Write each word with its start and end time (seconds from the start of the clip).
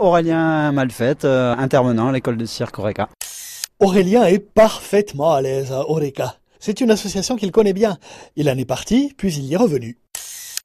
Aurélien 0.00 0.72
Malfait, 0.72 1.24
euh, 1.24 1.54
intervenant 1.56 2.08
à 2.08 2.12
l'école 2.12 2.38
de 2.38 2.46
cirque 2.46 2.78
Oreca. 2.78 3.10
Aurélien 3.80 4.24
est 4.24 4.38
parfaitement 4.38 5.34
à 5.34 5.42
l'aise 5.42 5.72
à 5.72 5.88
Oreca. 5.90 6.36
C'est 6.58 6.80
une 6.80 6.90
association 6.90 7.36
qu'il 7.36 7.52
connaît 7.52 7.74
bien. 7.74 7.98
Il 8.34 8.48
en 8.48 8.56
est 8.56 8.64
parti, 8.64 9.12
puis 9.16 9.32
il 9.34 9.44
y 9.44 9.54
est 9.54 9.58
revenu. 9.58 9.98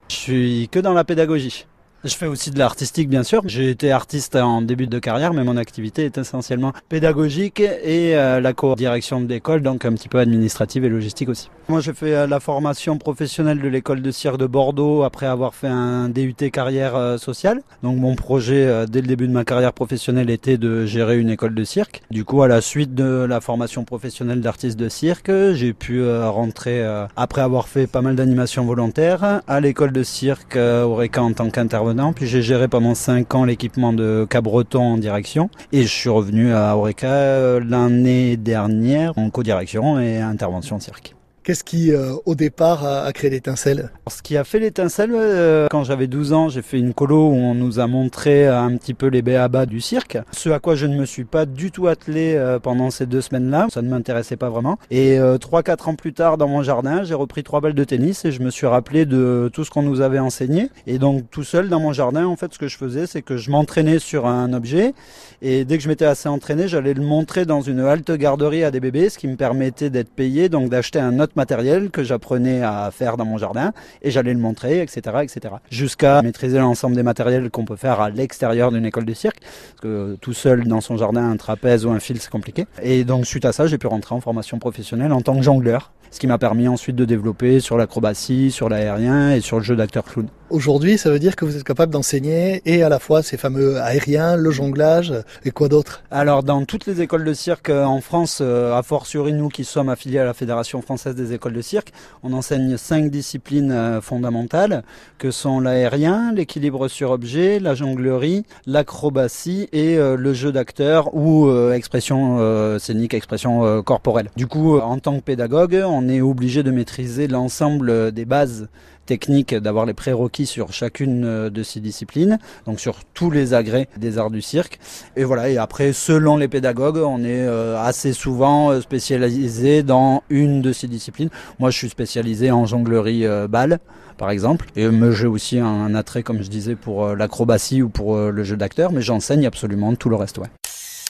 Je 0.10 0.16
suis 0.16 0.70
que 0.72 0.80
dans 0.80 0.94
la 0.94 1.04
pédagogie. 1.04 1.66
Je 2.06 2.14
fais 2.14 2.28
aussi 2.28 2.52
de 2.52 2.60
l'artistique, 2.60 3.10
bien 3.10 3.24
sûr. 3.24 3.42
J'ai 3.48 3.72
été 3.72 3.92
artiste 3.92 4.36
en 4.36 4.62
début 4.62 4.86
de 4.86 5.00
carrière, 5.00 5.34
mais 5.34 5.44
mon 5.44 5.58
activité 5.58 6.06
est 6.06 6.20
essentiellement 6.20 6.72
pédagogique 6.88 7.60
et 7.60 8.16
euh, 8.16 8.40
la 8.40 8.54
co-direction 8.54 9.22
de 9.22 9.28
l'école, 9.28 9.64
donc 9.64 9.86
un 9.86 9.94
petit 9.94 10.08
peu 10.08 10.20
administrative 10.20 10.86
et 10.86 10.90
logistique 10.90 11.30
aussi. 11.30 11.50
Moi, 11.68 11.80
j'ai 11.80 11.94
fait 11.94 12.14
euh, 12.14 12.28
la 12.28 12.40
formation 12.40 13.00
professionnelle 13.00 13.60
de 13.60 13.68
l'école 13.68 14.04
de 14.04 14.12
cirque 14.12 14.38
de 14.38 14.46
Bordeaux 14.46 15.02
après 15.02 15.26
avoir 15.26 15.56
fait 15.56 15.68
un 15.68 16.08
DUT 16.10 16.36
carrière 16.52 16.96
euh, 16.96 17.18
sociale. 17.18 17.64
Donc, 17.82 17.98
mon 17.98 18.14
projet, 18.14 18.86
dès 18.88 19.02
le 19.02 19.08
début 19.08 19.28
de 19.28 19.34
ma 19.34 19.44
carrière 19.44 19.74
professionnelle, 19.74 20.30
était 20.30 20.60
de 20.60 20.86
gérer 20.86 21.18
une 21.18 21.32
école 21.32 21.56
de 21.56 21.64
cirque. 21.64 22.04
Du 22.12 22.24
coup, 22.24 22.44
à 22.44 22.48
la 22.48 22.62
suite 22.62 22.94
de 22.94 23.26
la 23.28 23.42
formation 23.42 23.84
professionnelle 23.84 24.42
d'artiste 24.42 24.78
de 24.78 24.90
cirque, 24.90 25.32
j'ai 25.54 25.74
pu 25.74 26.08
rentrer, 26.08 26.86
après 27.16 27.42
avoir 27.42 27.68
fait 27.68 27.88
pas 27.88 28.02
mal 28.02 28.16
d'animations 28.16 28.64
volontaires, 28.64 29.42
à 29.48 29.60
l'école 29.60 29.92
de 29.92 30.04
cirque 30.04 30.56
Oreca 30.56 31.24
en 31.24 31.34
tant 31.34 31.50
qu'intervenant 31.50 31.95
puis 32.14 32.28
j'ai 32.28 32.42
géré 32.42 32.68
pendant 32.68 32.96
5 32.96 33.34
ans 33.36 33.46
l'équipement 33.46 33.94
de 33.94 34.28
Cabreton 34.30 34.82
en 34.82 34.98
direction. 34.98 35.50
Et 35.72 35.84
je 35.84 35.88
suis 35.88 36.10
revenu 36.10 36.54
à 36.54 36.76
Oreca 36.76 37.08
euh, 37.08 37.62
l'année 37.66 38.38
dernière 38.38 39.18
en 39.18 39.30
co-direction 39.30 40.00
et 40.00 40.20
intervention 40.20 40.80
cirque. 40.80 41.16
Qu'est-ce 41.46 41.64
qui, 41.64 41.92
euh, 41.92 42.16
au 42.26 42.34
départ, 42.34 42.84
a, 42.84 43.14
créé 43.14 43.30
l'étincelle? 43.30 43.92
Ce 44.10 44.24
qui 44.24 44.36
a 44.36 44.44
fait 44.44 44.58
l'étincelle, 44.58 45.12
euh, 45.14 45.68
quand 45.70 45.84
j'avais 45.84 46.08
12 46.08 46.34
ans, 46.34 46.50
j'ai 46.50 46.64
fait 46.64 46.80
une 46.80 46.96
colo 46.96 47.28
où 47.28 47.36
on 47.36 47.54
nous 47.54 47.80
a 47.80 47.86
montré 47.86 48.48
un 48.48 48.76
petit 48.78 48.96
peu 48.96 49.06
les 49.06 49.22
béabas 49.22 49.68
du 49.68 49.80
cirque. 49.80 50.18
Ce 50.32 50.50
à 50.50 50.58
quoi 50.58 50.74
je 50.74 50.88
ne 50.88 50.98
me 50.98 51.06
suis 51.06 51.24
pas 51.24 51.46
du 51.46 51.70
tout 51.70 51.86
attelé 51.86 52.34
euh, 52.36 52.58
pendant 52.58 52.90
ces 52.90 53.06
deux 53.06 53.22
semaines-là. 53.22 53.68
Ça 53.72 53.84
ne 53.84 53.90
m'intéressait 53.90 54.38
pas 54.38 54.50
vraiment. 54.50 54.80
Et 54.90 55.20
3-4 55.20 55.90
ans 55.90 55.94
plus 55.94 56.14
tard, 56.14 56.40
dans 56.40 56.48
mon 56.48 56.64
jardin, 56.64 57.04
j'ai 57.04 57.14
repris 57.14 57.44
trois 57.44 57.62
balles 57.62 57.76
de 57.76 57.84
tennis 57.84 58.26
et 58.26 58.32
je 58.32 58.42
me 58.42 58.50
suis 58.50 58.66
rappelé 58.66 59.06
de 59.06 59.52
tout 59.54 59.64
ce 59.64 59.70
qu'on 59.70 59.84
nous 59.84 60.02
avait 60.02 60.18
enseigné. 60.18 60.72
Et 60.88 60.98
donc, 60.98 61.30
tout 61.30 61.44
seul 61.44 61.70
dans 61.70 61.80
mon 61.80 61.94
jardin, 61.94 62.26
en 62.26 62.38
fait, 62.38 62.56
ce 62.56 62.58
que 62.58 62.68
je 62.68 62.76
faisais, 62.76 63.06
c'est 63.06 63.22
que 63.22 63.38
je 63.38 63.52
m'entraînais 63.52 64.00
sur 64.00 64.26
un 64.26 64.52
objet. 64.54 64.96
Et 65.44 65.64
dès 65.64 65.78
que 65.78 65.84
je 65.84 65.90
m'étais 65.90 66.06
assez 66.06 66.28
entraîné, 66.28 66.68
j'allais 66.68 66.96
le 66.96 67.04
montrer 67.04 67.46
dans 67.46 67.62
une 67.62 67.82
halte 67.82 68.10
garderie 68.10 68.64
à 68.64 68.72
des 68.72 68.80
bébés, 68.80 69.10
ce 69.10 69.20
qui 69.20 69.28
me 69.28 69.36
permettait 69.36 69.92
d'être 69.92 70.10
payé, 70.10 70.50
donc 70.50 70.70
d'acheter 70.70 70.98
un 70.98 71.20
autre 71.20 71.35
matériel 71.36 71.90
que 71.90 72.04
j'apprenais 72.04 72.62
à 72.62 72.90
faire 72.92 73.18
dans 73.18 73.26
mon 73.26 73.38
jardin 73.38 73.74
et 74.02 74.12
j'allais 74.12 74.34
le 74.34 74.40
montrer, 74.40 74.82
etc., 74.82 75.18
etc. 75.22 75.56
Jusqu'à 75.70 76.22
maîtriser 76.22 76.60
l'ensemble 76.60 76.96
des 76.96 77.04
matériels 77.04 77.50
qu'on 77.50 77.66
peut 77.66 77.76
faire 77.76 78.00
à 78.02 78.10
l'extérieur 78.10 78.72
d'une 78.72 78.86
école 78.86 79.06
de 79.06 79.14
cirque, 79.14 79.40
parce 79.42 79.82
que 79.82 80.18
tout 80.22 80.34
seul 80.34 80.68
dans 80.68 80.82
son 80.82 80.98
jardin, 80.98 81.30
un 81.30 81.38
trapèze 81.38 81.86
ou 81.86 81.92
un 81.92 82.00
fil, 82.00 82.20
c'est 82.20 82.32
compliqué. 82.32 82.66
Et 82.82 83.04
donc 83.04 83.26
suite 83.26 83.46
à 83.46 83.52
ça, 83.52 83.68
j'ai 83.68 83.78
pu 83.78 83.88
rentrer 83.88 84.16
en 84.16 84.22
formation 84.22 84.60
professionnelle 84.60 85.12
en 85.12 85.22
tant 85.22 85.36
que 85.36 85.42
jongleur, 85.42 85.92
ce 86.12 86.20
qui 86.20 86.28
m'a 86.28 86.38
permis 86.38 86.68
ensuite 86.68 86.96
de 86.96 87.06
développer 87.06 87.60
sur 87.60 87.78
l'acrobatie, 87.78 88.52
sur 88.52 88.70
l'aérien 88.70 89.32
et 89.32 89.42
sur 89.42 89.58
le 89.58 89.64
jeu 89.64 89.76
d'acteur 89.76 90.06
clown. 90.06 90.28
Aujourd'hui, 90.52 91.00
ça 91.00 91.10
veut 91.10 91.18
dire 91.18 91.36
que 91.36 91.44
vous 91.44 91.58
êtes 91.58 91.64
capable 91.64 91.92
d'enseigner 91.92 92.62
et 92.68 92.84
à 92.84 92.90
la 92.90 93.00
fois 93.00 93.24
ces 93.24 93.36
fameux 93.36 93.78
aériens, 93.82 94.36
le 94.36 94.52
jonglage 94.52 95.12
et 95.44 95.50
quoi 95.50 95.70
d'autre? 95.70 96.04
Alors 96.12 96.44
dans 96.44 96.66
toutes 96.66 96.86
les 96.86 97.02
écoles 97.02 97.24
de 97.24 97.34
cirque 97.34 97.70
euh, 97.70 97.84
en 97.84 98.00
France, 98.00 98.40
euh, 98.42 98.78
à 98.78 98.84
fortiori 98.84 99.34
nous 99.34 99.50
qui 99.50 99.64
sommes 99.64 99.90
affiliés 99.90 100.20
à 100.20 100.24
la 100.24 100.36
Fédération 100.36 100.84
française 100.84 101.16
des 101.16 101.34
écoles 101.34 101.54
de 101.54 101.62
cirque, 101.62 101.94
on 102.22 102.32
enseigne 102.32 102.78
cinq 102.78 103.10
disciplines 103.10 103.72
euh, 103.72 104.02
fondamentales 104.02 104.84
que 105.18 105.32
sont 105.32 105.60
l'aérien, 105.60 106.32
l'équilibre 106.32 106.90
sur 106.90 107.10
objet, 107.10 107.60
la 107.60 107.74
jonglerie, 107.74 108.46
l'acrobatie 108.68 109.68
et 109.74 109.98
le 109.98 110.34
jeu 110.34 110.52
d'acteur 110.52 111.16
ou 111.16 111.50
expression 111.72 112.78
scénique, 112.78 113.14
expression 113.14 113.82
corporelle. 113.82 114.30
Du 114.36 114.46
coup, 114.46 114.78
en 114.78 115.00
tant 115.00 115.18
que 115.18 115.24
pédagogue, 115.24 115.82
on 115.88 116.08
est 116.10 116.22
obligé 116.22 116.64
de 116.64 116.72
maîtriser 116.72 117.28
l'ensemble 117.28 118.12
des 118.12 118.26
bases 118.26 118.68
techniques, 119.06 119.54
d'avoir 119.56 119.86
les 119.86 119.94
prérequis 119.94 120.45
sur 120.46 120.74
chacune 120.74 121.24
euh, 121.26 121.50
de 121.50 121.64
ces 121.64 121.80
disciplines, 121.80 122.40
donc 122.66 122.80
sur 122.80 123.04
tous 123.14 123.32
les 123.32 123.54
agrès 123.54 123.88
des 123.98 124.18
arts 124.18 124.32
du 124.32 124.42
cirque. 124.42 124.80
Et 125.16 125.24
voilà, 125.24 125.50
et 125.50 125.58
après, 125.58 125.94
selon 125.94 126.38
les 126.38 126.48
pédagogues, 126.48 126.98
on 126.98 127.20
est 127.20 127.46
euh, 127.48 127.82
assez 127.82 128.14
souvent 128.14 128.72
euh, 128.72 128.82
spécialisé 128.82 129.84
dans 129.84 130.24
une 130.30 130.62
de 130.62 130.74
ces 130.74 130.88
disciplines. 130.88 131.30
Moi, 131.60 131.70
je 131.70 131.78
suis 131.78 131.90
spécialisé 131.90 132.52
en 132.52 132.66
jonglerie 132.66 133.26
balle, 133.50 133.80
par 134.18 134.30
exemple, 134.30 134.68
et 134.76 134.88
j'ai 135.12 135.28
aussi 135.28 135.60
un, 135.60 135.94
attrait, 135.96 136.24
comme 136.24 136.42
je 136.42 136.50
disais, 136.50 136.76
pour 136.76 137.16
l'acrobatie 137.16 137.82
ou 137.82 137.90
pour 137.90 138.18
le 138.18 138.44
jeu 138.44 138.58
d'acteur, 138.58 138.92
mais 138.92 139.02
j'enseigne 139.02 139.46
absolument 139.46 139.94
tout 139.96 140.10
le 140.10 140.16
reste, 140.16 140.38
ouais. 140.38 140.48